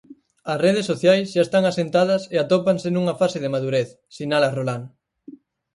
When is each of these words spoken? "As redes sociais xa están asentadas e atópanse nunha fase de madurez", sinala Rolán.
"As 0.51 0.59
redes 0.65 0.85
sociais 0.91 1.29
xa 1.33 1.41
están 1.45 1.63
asentadas 1.67 2.21
e 2.33 2.37
atópanse 2.39 2.87
nunha 2.91 3.17
fase 3.21 3.37
de 3.41 3.51
madurez", 3.55 3.87
sinala 4.17 4.53
Rolán. 4.55 4.81